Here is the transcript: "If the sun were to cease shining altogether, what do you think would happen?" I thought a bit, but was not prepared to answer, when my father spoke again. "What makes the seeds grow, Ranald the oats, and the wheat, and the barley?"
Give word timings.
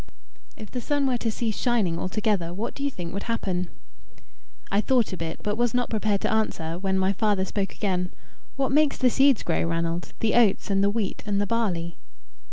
"If 0.57 0.71
the 0.71 0.81
sun 0.81 1.05
were 1.05 1.19
to 1.19 1.29
cease 1.31 1.55
shining 1.59 1.99
altogether, 1.99 2.55
what 2.55 2.73
do 2.73 2.81
you 2.83 2.89
think 2.89 3.13
would 3.13 3.29
happen?" 3.29 3.67
I 4.71 4.81
thought 4.81 5.13
a 5.13 5.15
bit, 5.17 5.43
but 5.43 5.57
was 5.57 5.75
not 5.75 5.91
prepared 5.91 6.21
to 6.21 6.31
answer, 6.33 6.79
when 6.79 6.97
my 6.97 7.13
father 7.13 7.45
spoke 7.45 7.75
again. 7.75 8.11
"What 8.55 8.71
makes 8.71 8.97
the 8.97 9.11
seeds 9.11 9.43
grow, 9.43 9.63
Ranald 9.63 10.13
the 10.19 10.33
oats, 10.33 10.71
and 10.71 10.83
the 10.83 10.89
wheat, 10.89 11.21
and 11.27 11.39
the 11.39 11.45
barley?" 11.45 11.97